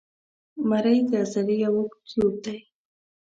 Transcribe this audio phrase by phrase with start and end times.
[0.69, 2.57] مرۍ د عضلې یو اوږد تیوب دی.